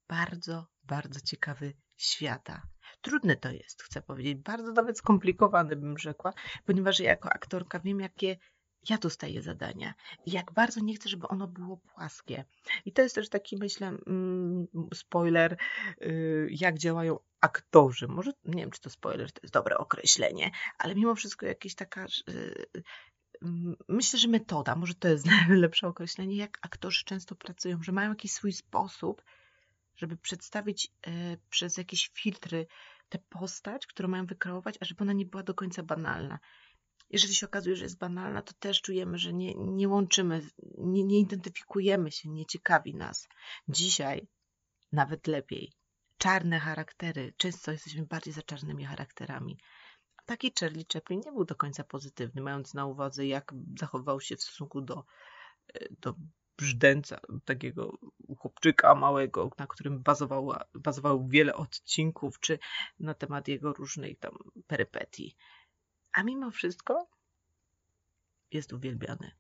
bardzo, 0.07 0.67
bardzo 0.83 1.19
ciekawy 1.21 1.73
świata. 1.97 2.61
Trudne 3.01 3.35
to 3.35 3.51
jest, 3.51 3.83
chcę 3.83 4.01
powiedzieć, 4.01 4.37
bardzo 4.37 4.71
nawet 4.71 4.97
skomplikowane 4.97 5.75
bym 5.75 5.97
rzekła, 5.97 6.33
ponieważ 6.65 6.99
ja 6.99 7.09
jako 7.09 7.29
aktorka 7.29 7.79
wiem, 7.79 7.99
jakie 7.99 8.37
ja 8.89 8.97
dostaję 8.97 9.41
zadania. 9.41 9.93
Jak 10.25 10.51
bardzo 10.51 10.79
nie 10.79 10.95
chcę, 10.95 11.09
żeby 11.09 11.27
ono 11.27 11.47
było 11.47 11.77
płaskie. 11.77 12.45
I 12.85 12.91
to 12.91 13.01
jest 13.01 13.15
też 13.15 13.29
taki, 13.29 13.57
myślę, 13.57 13.87
mm, 13.87 14.67
spoiler, 14.93 15.57
y, 16.01 16.47
jak 16.51 16.77
działają 16.77 17.19
aktorzy. 17.41 18.07
Może, 18.07 18.31
nie 18.45 18.61
wiem, 18.61 18.71
czy 18.71 18.81
to 18.81 18.89
spoiler, 18.89 19.31
to 19.31 19.39
jest 19.43 19.53
dobre 19.53 19.77
określenie, 19.77 20.51
ale 20.77 20.95
mimo 20.95 21.15
wszystko 21.15 21.45
jakieś 21.45 21.75
taka 21.75 22.05
y, 22.29 22.65
mm, 23.41 23.75
myślę, 23.87 24.19
że 24.19 24.27
metoda, 24.27 24.75
może 24.75 24.93
to 24.93 25.07
jest 25.07 25.25
najlepsze 25.47 25.87
określenie, 25.87 26.35
jak 26.35 26.57
aktorzy 26.61 27.05
często 27.05 27.35
pracują, 27.35 27.83
że 27.83 27.91
mają 27.91 28.09
jakiś 28.09 28.31
swój 28.31 28.53
sposób, 28.53 29.21
żeby 29.95 30.17
przedstawić 30.17 30.91
y, 31.07 31.37
przez 31.49 31.77
jakieś 31.77 32.11
filtry 32.13 32.67
tę 33.09 33.19
postać, 33.29 33.87
którą 33.87 34.09
mają 34.09 34.25
wykreować, 34.25 34.75
a 34.79 34.85
żeby 34.85 35.03
ona 35.03 35.13
nie 35.13 35.25
była 35.25 35.43
do 35.43 35.53
końca 35.53 35.83
banalna 35.83 36.39
jeżeli 37.11 37.35
się 37.35 37.45
okazuje, 37.45 37.75
że 37.75 37.83
jest 37.83 37.97
banalna, 37.97 38.41
to 38.41 38.53
też 38.59 38.81
czujemy, 38.81 39.17
że 39.17 39.33
nie, 39.33 39.55
nie 39.55 39.87
łączymy, 39.87 40.41
nie, 40.77 41.03
nie 41.03 41.19
identyfikujemy 41.19 42.11
się, 42.11 42.29
nie 42.29 42.45
ciekawi 42.45 42.95
nas. 42.95 43.27
Dzisiaj 43.67 44.27
nawet 44.91 45.27
lepiej. 45.27 45.73
Czarne 46.17 46.59
charaktery. 46.59 47.33
Często 47.37 47.71
jesteśmy 47.71 48.05
bardziej 48.05 48.33
za 48.33 48.41
czarnymi 48.41 48.85
charakterami. 48.85 49.57
Taki 50.25 50.51
Charlie 50.59 50.85
Chaplin 50.93 51.21
nie 51.25 51.31
był 51.31 51.45
do 51.45 51.55
końca 51.55 51.83
pozytywny, 51.83 52.41
mając 52.41 52.73
na 52.73 52.85
uwadze, 52.85 53.27
jak 53.27 53.53
zachował 53.79 54.21
się 54.21 54.35
w 54.35 54.43
stosunku 54.43 54.81
do, 54.81 55.05
do 55.99 56.15
brzdęca, 56.57 57.19
takiego 57.45 57.97
chłopczyka 58.37 58.95
małego, 58.95 59.49
na 59.57 59.67
którym 59.67 60.03
bazowało, 60.03 60.57
bazowało 60.73 61.27
wiele 61.27 61.55
odcinków, 61.55 62.39
czy 62.39 62.59
na 62.99 63.13
temat 63.13 63.47
jego 63.47 63.73
różnych 63.73 64.19
tam 64.19 64.31
perypetii. 64.67 65.35
A 66.13 66.23
mimo 66.23 66.51
wszystko 66.51 67.07
jest 68.51 68.73
uwielbiany. 68.73 69.31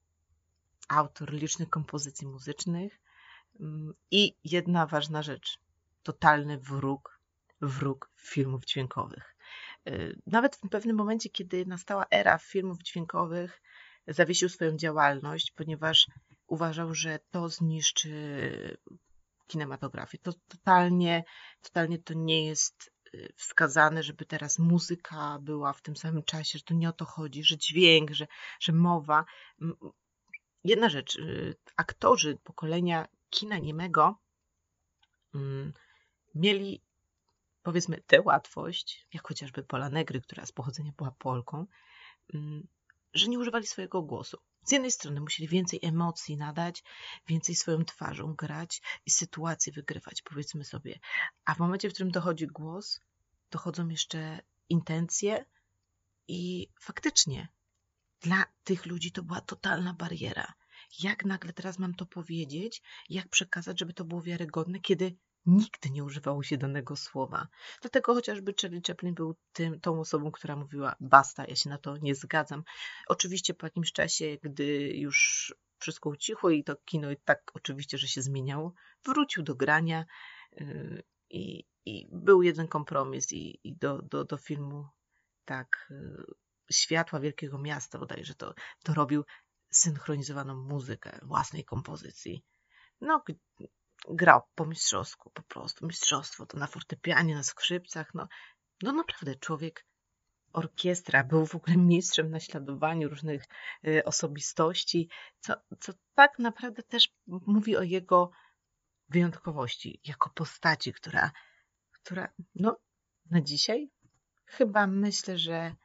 Autor 0.87 1.33
licznych 1.33 1.69
kompozycji 1.69 2.27
muzycznych 2.27 2.99
mm, 3.59 3.93
i 4.11 4.35
jedna 4.43 4.87
ważna 4.87 5.21
rzecz. 5.21 5.59
Totalny 6.03 6.57
wróg, 6.57 7.19
wróg 7.61 8.09
filmów 8.17 8.65
dźwiękowych. 8.65 9.35
Y, 9.87 10.21
nawet 10.27 10.55
w 10.55 10.69
pewnym 10.69 10.95
momencie, 10.95 11.29
kiedy 11.29 11.65
nastała 11.65 12.05
era 12.11 12.37
filmów 12.37 12.83
dźwiękowych, 12.83 13.61
zawiesił 14.07 14.49
swoją 14.49 14.77
działalność, 14.77 15.51
ponieważ 15.51 16.07
uważał, 16.47 16.93
że 16.93 17.19
to 17.31 17.49
zniszczy 17.49 18.77
kinematografię. 19.47 20.17
To 20.17 20.33
totalnie, 20.47 21.23
totalnie 21.61 21.99
to 21.99 22.13
nie 22.13 22.45
jest 22.45 22.93
wskazane, 23.35 24.03
żeby 24.03 24.25
teraz 24.25 24.59
muzyka 24.59 25.39
była 25.41 25.73
w 25.73 25.81
tym 25.81 25.95
samym 25.95 26.23
czasie, 26.23 26.57
że 26.57 26.63
to 26.63 26.73
nie 26.73 26.89
o 26.89 26.93
to 26.93 27.05
chodzi, 27.05 27.43
że 27.43 27.57
dźwięk, 27.57 28.11
że, 28.11 28.27
że 28.59 28.73
mowa. 28.73 29.25
Jedna 30.63 30.89
rzecz, 30.89 31.15
y, 31.15 31.55
aktorzy 31.75 32.37
pokolenia 32.43 33.07
kina 33.29 33.57
niemego 33.57 34.19
mm, 35.35 35.73
mieli 36.35 36.81
powiedzmy 37.63 38.01
tę 38.07 38.21
łatwość, 38.21 39.07
jak 39.13 39.27
chociażby 39.27 39.63
Pola 39.63 39.89
Negry, 39.89 40.21
która 40.21 40.45
z 40.45 40.51
pochodzenia 40.51 40.91
była 40.97 41.11
Polką, 41.11 41.65
mm, 42.33 42.67
że 43.13 43.27
nie 43.27 43.39
używali 43.39 43.67
swojego 43.67 44.01
głosu. 44.01 44.37
Z 44.63 44.71
jednej 44.71 44.91
strony 44.91 45.21
musieli 45.21 45.49
więcej 45.49 45.79
emocji 45.83 46.37
nadać, 46.37 46.83
więcej 47.27 47.55
swoją 47.55 47.85
twarzą 47.85 48.33
grać 48.33 48.81
i 49.05 49.11
sytuacje 49.11 49.73
wygrywać, 49.73 50.21
powiedzmy 50.21 50.65
sobie. 50.65 50.99
A 51.45 51.55
w 51.55 51.59
momencie, 51.59 51.89
w 51.89 51.93
którym 51.93 52.11
dochodzi 52.11 52.47
głos, 52.47 53.01
dochodzą 53.51 53.87
jeszcze 53.87 54.41
intencje 54.69 55.45
i 56.27 56.67
faktycznie 56.79 57.47
dla 58.21 58.45
tych 58.63 58.85
ludzi 58.85 59.11
to 59.11 59.23
była 59.23 59.41
totalna 59.41 59.93
bariera. 59.93 60.53
Jak 60.99 61.25
nagle 61.25 61.53
teraz 61.53 61.79
mam 61.79 61.93
to 61.93 62.05
powiedzieć, 62.05 62.81
jak 63.09 63.29
przekazać, 63.29 63.79
żeby 63.79 63.93
to 63.93 64.05
było 64.05 64.21
wiarygodne, 64.21 64.79
kiedy 64.79 65.15
Nigdy 65.45 65.89
nie 65.89 66.03
używało 66.03 66.43
się 66.43 66.57
danego 66.57 66.95
słowa. 66.95 67.47
Dlatego 67.81 68.13
chociażby 68.13 68.53
Charlie 68.61 68.81
Chaplin 68.87 69.13
był 69.13 69.35
tym, 69.53 69.79
tą 69.79 69.99
osobą, 69.99 70.31
która 70.31 70.55
mówiła 70.55 70.95
basta, 70.99 71.45
ja 71.47 71.55
się 71.55 71.69
na 71.69 71.77
to 71.77 71.97
nie 71.97 72.15
zgadzam. 72.15 72.63
Oczywiście 73.07 73.53
po 73.53 73.65
jakimś 73.65 73.91
czasie, 73.91 74.37
gdy 74.41 74.87
już 74.97 75.53
wszystko 75.79 76.09
ucichło 76.09 76.49
i 76.49 76.63
to 76.63 76.75
kino 76.85 77.11
i 77.11 77.17
tak 77.25 77.51
oczywiście, 77.53 77.97
że 77.97 78.07
się 78.07 78.21
zmieniało, 78.21 78.73
wrócił 79.05 79.43
do 79.43 79.55
grania 79.55 80.05
yy, 80.51 81.03
i, 81.29 81.65
i 81.85 82.07
był 82.11 82.41
jeden 82.41 82.67
kompromis 82.67 83.31
i, 83.31 83.59
i 83.63 83.75
do, 83.75 84.01
do, 84.01 84.25
do 84.25 84.37
filmu 84.37 84.87
tak 85.45 85.87
yy, 85.89 86.25
Światła 86.71 87.19
Wielkiego 87.19 87.57
Miasta 87.57 87.99
bodajże 87.99 88.35
to, 88.35 88.53
to 88.83 88.93
robił 88.93 89.23
synchronizowaną 89.71 90.55
muzykę 90.55 91.19
własnej 91.23 91.65
kompozycji. 91.65 92.43
No, 93.01 93.23
grał 94.09 94.41
po 94.55 94.65
mistrzowsku, 94.65 95.29
po 95.29 95.41
prostu 95.41 95.87
mistrzostwo, 95.87 96.45
to 96.45 96.57
na 96.57 96.67
fortepianie, 96.67 97.35
na 97.35 97.43
skrzypcach, 97.43 98.13
no, 98.13 98.27
no 98.81 98.91
naprawdę 98.91 99.35
człowiek 99.35 99.85
orkiestra, 100.53 101.23
był 101.23 101.45
w 101.45 101.55
ogóle 101.55 101.77
mistrzem 101.77 102.27
w 102.27 102.31
naśladowaniu 102.31 103.09
różnych 103.09 103.43
y, 103.87 104.03
osobistości, 104.05 105.09
co, 105.39 105.53
co 105.79 105.93
tak 106.15 106.39
naprawdę 106.39 106.83
też 106.83 107.09
mówi 107.27 107.77
o 107.77 107.81
jego 107.83 108.31
wyjątkowości 109.09 109.99
jako 110.03 110.29
postaci, 110.29 110.93
która, 110.93 111.31
która 111.91 112.33
no, 112.55 112.77
na 113.31 113.41
dzisiaj 113.41 113.89
chyba 114.45 114.87
myślę, 114.87 115.37
że, 115.37 115.75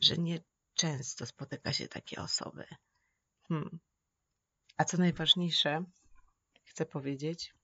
że 0.00 0.16
nie 0.16 0.40
często 0.74 1.26
spotyka 1.26 1.72
się 1.72 1.88
takie 1.88 2.22
osoby. 2.22 2.64
Hmm. 3.48 3.78
A 4.76 4.84
co 4.84 4.96
najważniejsze, 4.96 5.84
chcę 6.72 6.86
powiedzieć, 6.86 7.54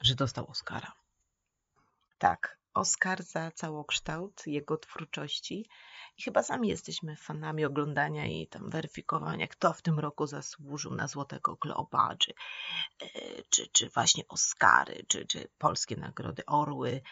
że 0.00 0.14
dostał 0.14 0.50
Oscara. 0.50 0.92
Tak, 2.18 2.58
Oscar 2.74 3.22
za 3.22 3.50
całokształt 3.50 4.46
jego 4.46 4.76
twórczości 4.76 5.68
i 6.18 6.22
chyba 6.22 6.42
sami 6.42 6.68
jesteśmy 6.68 7.16
fanami 7.16 7.64
oglądania 7.64 8.26
i 8.26 8.46
tam 8.46 8.70
weryfikowania, 8.70 9.46
kto 9.48 9.72
w 9.72 9.82
tym 9.82 9.98
roku 9.98 10.26
zasłużył 10.26 10.94
na 10.94 11.08
Złotego 11.08 11.56
Globa, 11.56 12.16
czy, 12.18 12.34
e, 13.02 13.08
czy, 13.50 13.68
czy 13.72 13.88
właśnie 13.88 14.28
Oscary, 14.28 15.04
czy, 15.08 15.26
czy 15.26 15.48
polskie 15.58 15.96
nagrody 15.96 16.46
Orły 16.46 17.02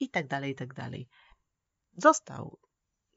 i 0.00 0.10
tak 0.10 0.26
dalej, 0.26 0.52
i 0.52 0.54
tak 0.54 0.74
dalej. 0.74 1.08
Został 1.96 2.58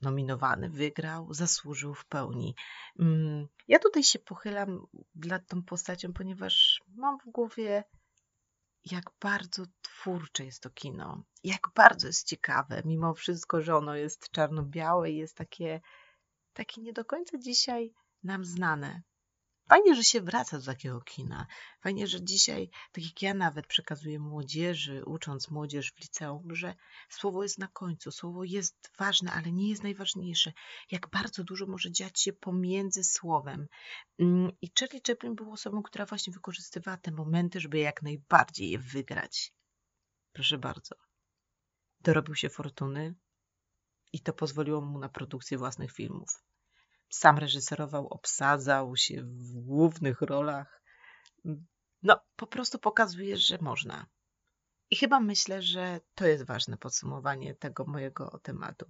nominowany, 0.01 0.69
wygrał, 0.69 1.33
zasłużył 1.33 1.93
w 1.93 2.05
pełni. 2.05 2.55
Mm, 2.99 3.47
ja 3.67 3.79
tutaj 3.79 4.03
się 4.03 4.19
pochylam 4.19 4.87
nad 5.15 5.47
tą 5.47 5.63
postacią, 5.63 6.13
ponieważ 6.13 6.81
mam 6.95 7.19
w 7.19 7.31
głowie, 7.31 7.83
jak 8.91 9.11
bardzo 9.21 9.63
twórcze 9.81 10.45
jest 10.45 10.63
to 10.63 10.69
kino, 10.69 11.23
jak 11.43 11.69
bardzo 11.75 12.07
jest 12.07 12.27
ciekawe, 12.27 12.81
mimo 12.85 13.13
wszystko, 13.13 13.61
że 13.61 13.75
ono 13.75 13.95
jest 13.95 14.31
czarno-białe 14.31 15.11
i 15.11 15.17
jest 15.17 15.37
takie, 15.37 15.81
takie 16.53 16.81
nie 16.81 16.93
do 16.93 17.05
końca 17.05 17.37
dzisiaj 17.37 17.93
nam 18.23 18.45
znane. 18.45 19.01
Fajnie, 19.69 19.95
że 19.95 20.03
się 20.03 20.21
wraca 20.21 20.59
do 20.59 20.65
takiego 20.65 21.01
kina. 21.01 21.47
Fajnie, 21.81 22.07
że 22.07 22.23
dzisiaj, 22.23 22.69
tak 22.91 23.03
jak 23.03 23.21
ja 23.21 23.33
nawet 23.33 23.67
przekazuję 23.67 24.19
młodzieży, 24.19 25.05
ucząc 25.05 25.51
młodzież 25.51 25.91
w 25.91 25.99
liceum, 25.99 26.55
że 26.55 26.75
słowo 27.09 27.43
jest 27.43 27.57
na 27.57 27.67
końcu, 27.67 28.11
słowo 28.11 28.43
jest 28.43 28.91
ważne, 28.99 29.31
ale 29.31 29.51
nie 29.51 29.69
jest 29.69 29.83
najważniejsze. 29.83 30.53
Jak 30.91 31.09
bardzo 31.09 31.43
dużo 31.43 31.65
może 31.65 31.91
dziać 31.91 32.21
się 32.21 32.33
pomiędzy 32.33 33.03
słowem. 33.03 33.67
Mm, 34.19 34.51
I 34.61 34.71
Charlie 34.79 35.01
Chaplin 35.07 35.35
był 35.35 35.51
osobą, 35.51 35.83
która 35.83 36.05
właśnie 36.05 36.33
wykorzystywała 36.33 36.97
te 36.97 37.11
momenty, 37.11 37.59
żeby 37.59 37.77
jak 37.77 38.01
najbardziej 38.01 38.69
je 38.69 38.79
wygrać. 38.79 39.53
Proszę 40.33 40.57
bardzo. 40.57 40.95
Dorobił 41.99 42.35
się 42.35 42.49
fortuny 42.49 43.15
i 44.13 44.19
to 44.19 44.33
pozwoliło 44.33 44.81
mu 44.81 44.99
na 44.99 45.09
produkcję 45.09 45.57
własnych 45.57 45.91
filmów 45.91 46.46
sam 47.09 47.37
reżyserował, 47.37 48.07
obsadzał 48.07 48.95
się 48.95 49.23
w 49.23 49.53
głównych 49.53 50.21
rolach. 50.21 50.81
No, 52.03 52.19
po 52.35 52.47
prostu 52.47 52.79
pokazuje, 52.79 53.37
że 53.37 53.57
można. 53.61 54.05
I 54.89 54.95
chyba 54.95 55.19
myślę, 55.19 55.61
że 55.61 55.99
to 56.15 56.27
jest 56.27 56.45
ważne 56.45 56.77
podsumowanie 56.77 57.55
tego 57.55 57.85
mojego 57.85 58.39
tematu. 58.43 58.85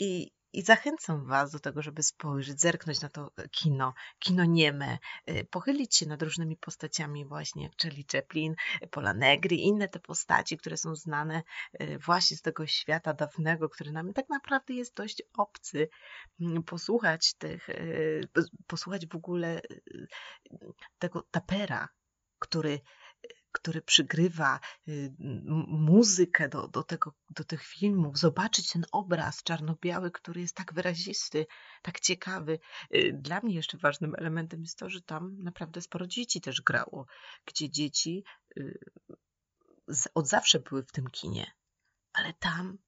I 0.00 0.32
i 0.52 0.62
zachęcam 0.62 1.26
Was 1.26 1.50
do 1.50 1.58
tego, 1.58 1.82
żeby 1.82 2.02
spojrzeć, 2.02 2.60
zerknąć 2.60 3.00
na 3.00 3.08
to 3.08 3.30
kino, 3.50 3.94
kino 4.18 4.44
nieme, 4.44 4.98
y, 5.30 5.46
pochylić 5.50 5.96
się 5.96 6.06
nad 6.06 6.22
różnymi 6.22 6.56
postaciami 6.56 7.26
właśnie 7.26 7.62
jak 7.62 7.72
Charlie 7.82 8.04
Chaplin, 8.12 8.54
Pola 8.90 9.14
Negri, 9.14 9.66
inne 9.66 9.88
te 9.88 10.00
postaci, 10.00 10.58
które 10.58 10.76
są 10.76 10.94
znane 10.94 11.42
y, 11.80 11.98
właśnie 11.98 12.36
z 12.36 12.42
tego 12.42 12.66
świata 12.66 13.14
dawnego, 13.14 13.68
który 13.68 13.92
nam 13.92 14.12
tak 14.12 14.28
naprawdę 14.28 14.74
jest 14.74 14.96
dość 14.96 15.22
obcy. 15.38 15.88
Mm, 16.40 16.62
posłuchać 16.62 17.34
tych, 17.34 17.68
y, 17.68 18.28
posłuchać 18.66 19.06
w 19.06 19.16
ogóle 19.16 19.60
tego 20.98 21.22
tapera, 21.30 21.88
który 22.38 22.80
który 23.52 23.82
przygrywa 23.82 24.60
y, 24.88 25.14
muzykę 25.68 26.48
do, 26.48 26.68
do, 26.68 26.82
tego, 26.82 27.14
do 27.30 27.44
tych 27.44 27.62
filmów, 27.62 28.18
zobaczyć 28.18 28.72
ten 28.72 28.84
obraz 28.92 29.42
czarno-biały, 29.42 30.10
który 30.10 30.40
jest 30.40 30.56
tak 30.56 30.74
wyrazisty, 30.74 31.46
tak 31.82 32.00
ciekawy. 32.00 32.58
Y, 32.94 33.12
dla 33.12 33.40
mnie 33.40 33.54
jeszcze 33.54 33.78
ważnym 33.78 34.14
elementem 34.18 34.62
jest 34.62 34.78
to, 34.78 34.90
że 34.90 35.00
tam 35.00 35.42
naprawdę 35.42 35.80
sporo 35.80 36.06
dzieci 36.06 36.40
też 36.40 36.62
grało, 36.62 37.06
gdzie 37.46 37.70
dzieci 37.70 38.24
y, 38.56 38.78
od 40.14 40.28
zawsze 40.28 40.60
były 40.60 40.82
w 40.82 40.92
tym 40.92 41.06
kinie, 41.10 41.52
ale 42.12 42.32
tam 42.32 42.78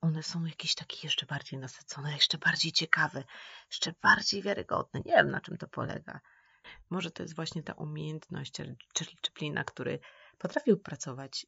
one 0.00 0.22
są 0.22 0.44
jakieś 0.44 0.74
takie 0.74 0.98
jeszcze 1.02 1.26
bardziej 1.26 1.58
nasycone, 1.58 2.12
jeszcze 2.12 2.38
bardziej 2.38 2.72
ciekawe, 2.72 3.24
jeszcze 3.70 3.94
bardziej 4.02 4.42
wiarygodne. 4.42 5.00
Nie 5.00 5.12
wiem, 5.12 5.30
na 5.30 5.40
czym 5.40 5.58
to 5.58 5.68
polega. 5.68 6.20
Może 6.90 7.10
to 7.10 7.22
jest 7.22 7.34
właśnie 7.34 7.62
ta 7.62 7.72
umiejętność 7.72 8.56
Charlie 8.98 9.16
Chaplina, 9.26 9.64
który 9.64 9.98
potrafił 10.38 10.78
pracować, 10.78 11.46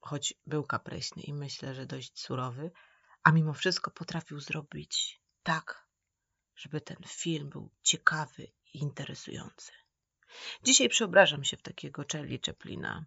choć 0.00 0.34
był 0.46 0.64
kapryśny 0.64 1.22
i 1.22 1.34
myślę, 1.34 1.74
że 1.74 1.86
dość 1.86 2.20
surowy, 2.20 2.70
a 3.22 3.32
mimo 3.32 3.52
wszystko 3.52 3.90
potrafił 3.90 4.40
zrobić 4.40 5.22
tak, 5.42 5.88
żeby 6.56 6.80
ten 6.80 6.96
film 7.06 7.50
był 7.50 7.70
ciekawy 7.82 8.42
i 8.74 8.78
interesujący. 8.78 9.72
Dzisiaj 10.64 10.88
przeobrażam 10.88 11.44
się 11.44 11.56
w 11.56 11.62
takiego 11.62 12.04
Charlie 12.12 12.40
Chaplina. 12.46 13.04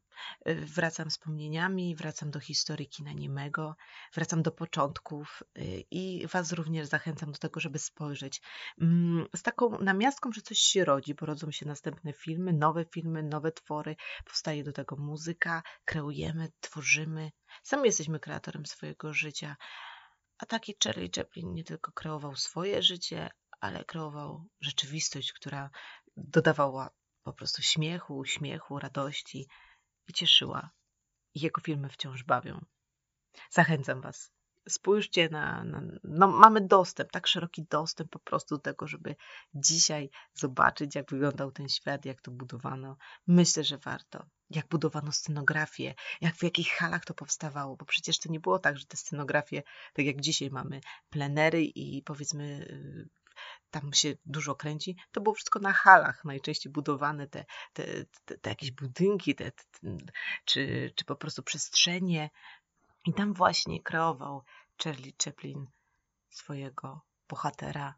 Y, 0.47 0.55
wracam 0.55 1.09
wspomnieniami, 1.09 1.95
wracam 1.95 2.31
do 2.31 2.39
historii 2.39 2.87
kina 2.87 3.13
niemego, 3.13 3.75
wracam 4.13 4.41
do 4.41 4.51
początków 4.51 5.43
y, 5.57 5.83
i 5.91 6.27
Was 6.27 6.51
również 6.51 6.87
zachęcam 6.87 7.31
do 7.31 7.37
tego, 7.37 7.59
żeby 7.59 7.79
spojrzeć 7.79 8.41
mm, 8.81 9.27
z 9.35 9.41
taką 9.41 9.79
namiastką, 9.79 10.31
że 10.31 10.41
coś 10.41 10.59
się 10.59 10.85
rodzi, 10.85 11.15
bo 11.15 11.25
rodzą 11.25 11.51
się 11.51 11.65
następne 11.65 12.13
filmy, 12.13 12.53
nowe 12.53 12.85
filmy, 12.85 13.23
nowe 13.23 13.51
twory, 13.51 13.95
powstaje 14.25 14.63
do 14.63 14.73
tego 14.73 14.95
muzyka, 14.95 15.63
kreujemy, 15.85 16.51
tworzymy. 16.59 17.31
Sami 17.63 17.85
jesteśmy 17.85 18.19
kreatorem 18.19 18.65
swojego 18.65 19.13
życia. 19.13 19.55
A 20.37 20.45
taki 20.45 20.75
Charlie 20.83 21.09
Chaplin 21.15 21.53
nie 21.53 21.63
tylko 21.63 21.91
kreował 21.91 22.35
swoje 22.35 22.83
życie, 22.83 23.29
ale 23.59 23.85
kreował 23.85 24.45
rzeczywistość, 24.61 25.33
która 25.33 25.69
dodawała 26.17 26.89
po 27.23 27.33
prostu 27.33 27.61
śmiechu, 27.61 28.17
uśmiechu, 28.17 28.79
radości 28.79 29.47
i 30.07 30.13
cieszyła. 30.13 30.71
Jego 31.35 31.61
filmy 31.61 31.89
wciąż 31.89 32.23
bawią. 32.23 32.65
Zachęcam 33.49 34.01
Was. 34.01 34.31
Spójrzcie 34.69 35.29
na, 35.29 35.63
na, 35.63 35.81
No, 36.03 36.27
mamy 36.27 36.61
dostęp, 36.61 37.11
tak 37.11 37.27
szeroki 37.27 37.65
dostęp 37.69 38.11
po 38.11 38.19
prostu 38.19 38.55
do 38.55 38.61
tego, 38.61 38.87
żeby 38.87 39.15
dzisiaj 39.53 40.09
zobaczyć, 40.33 40.95
jak 40.95 41.09
wyglądał 41.09 41.51
ten 41.51 41.69
świat, 41.69 42.05
jak 42.05 42.21
to 42.21 42.31
budowano. 42.31 42.97
Myślę, 43.27 43.63
że 43.63 43.77
warto. 43.77 44.25
Jak 44.49 44.67
budowano 44.67 45.11
scenografię, 45.11 45.95
jak 46.21 46.35
w 46.35 46.43
jakich 46.43 46.69
halach 46.69 47.05
to 47.05 47.13
powstawało, 47.13 47.75
bo 47.75 47.85
przecież 47.85 48.19
to 48.19 48.31
nie 48.31 48.39
było 48.39 48.59
tak, 48.59 48.77
że 48.77 48.85
te 48.85 48.97
scenografie, 48.97 49.63
tak 49.93 50.05
jak 50.05 50.21
dzisiaj 50.21 50.49
mamy 50.49 50.81
plenery 51.09 51.63
i 51.63 52.03
powiedzmy 52.03 52.43
y, 52.43 53.09
tam 53.71 53.93
się 53.93 54.13
dużo 54.25 54.55
kręci, 54.55 54.95
to 55.11 55.21
było 55.21 55.35
wszystko 55.35 55.59
na 55.59 55.73
halach, 55.73 56.25
najczęściej 56.25 56.71
budowane 56.71 57.27
te, 57.27 57.45
te, 57.73 57.83
te, 58.25 58.37
te 58.37 58.49
jakieś 58.49 58.71
budynki, 58.71 59.35
te, 59.35 59.51
czy, 60.45 60.91
czy 60.95 61.05
po 61.05 61.15
prostu 61.15 61.43
przestrzenie. 61.43 62.29
I 63.05 63.13
tam 63.13 63.33
właśnie 63.33 63.83
kreował 63.83 64.43
Charlie 64.83 65.13
Chaplin 65.23 65.65
swojego 66.29 67.01
bohatera. 67.29 67.95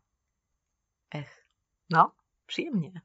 Ech, 1.13 1.47
no, 1.89 2.15
przyjemnie. 2.47 3.01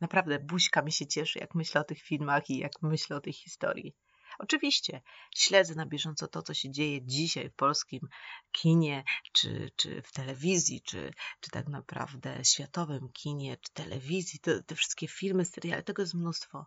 Naprawdę, 0.00 0.38
buźka 0.38 0.82
mi 0.82 0.92
się 0.92 1.06
cieszy, 1.06 1.38
jak 1.38 1.54
myślę 1.54 1.80
o 1.80 1.84
tych 1.84 2.02
filmach 2.02 2.50
i 2.50 2.58
jak 2.58 2.72
myślę 2.82 3.16
o 3.16 3.20
tej 3.20 3.32
historii. 3.32 3.94
Oczywiście 4.38 5.02
śledzę 5.36 5.74
na 5.74 5.86
bieżąco 5.86 6.28
to, 6.28 6.42
co 6.42 6.54
się 6.54 6.70
dzieje 6.70 7.06
dzisiaj 7.06 7.50
w 7.50 7.54
polskim 7.54 8.08
kinie, 8.52 9.04
czy, 9.32 9.70
czy 9.76 10.02
w 10.02 10.12
telewizji, 10.12 10.82
czy, 10.82 11.14
czy 11.40 11.50
tak 11.50 11.68
naprawdę 11.68 12.44
światowym 12.44 13.08
kinie, 13.12 13.56
czy 13.56 13.72
telewizji, 13.72 14.38
te, 14.38 14.62
te 14.62 14.74
wszystkie 14.74 15.08
filmy, 15.08 15.44
seriale, 15.44 15.82
tego 15.82 16.02
jest 16.02 16.14
mnóstwo. 16.14 16.66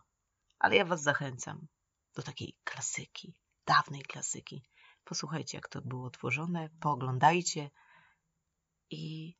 Ale 0.58 0.76
ja 0.76 0.84
Was 0.84 1.02
zachęcam 1.02 1.68
do 2.14 2.22
takiej 2.22 2.56
klasyki, 2.64 3.34
dawnej 3.66 4.02
klasyki. 4.02 4.62
Posłuchajcie, 5.04 5.58
jak 5.58 5.68
to 5.68 5.82
było 5.82 6.10
tworzone, 6.10 6.68
pooglądajcie 6.80 7.70
i 8.90 9.34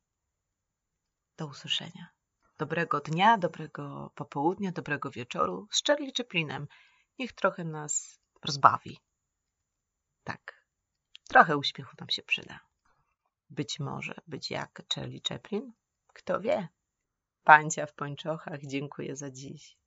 do 1.37 1.47
usłyszenia. 1.47 2.09
Dobrego 2.57 2.99
dnia, 2.99 3.37
dobrego 3.37 4.11
popołudnia, 4.15 4.71
dobrego 4.71 5.11
wieczoru 5.11 5.67
z 5.71 5.83
Charlie 5.83 6.11
Chaplinem. 6.17 6.67
Niech 7.19 7.33
trochę 7.33 7.63
nas 7.63 8.18
rozbawi. 8.45 8.99
Tak, 10.23 10.65
trochę 11.27 11.57
uśmiechu 11.57 11.95
nam 11.99 12.09
się 12.09 12.23
przyda. 12.23 12.59
Być 13.49 13.79
może 13.79 14.13
być 14.27 14.51
jak 14.51 14.81
Charlie 14.95 15.21
Chaplin? 15.29 15.73
Kto 16.07 16.41
wie? 16.41 16.67
Pancia 17.43 17.85
w 17.85 17.93
pończochach, 17.93 18.59
dziękuję 18.65 19.15
za 19.15 19.31
dziś. 19.31 19.78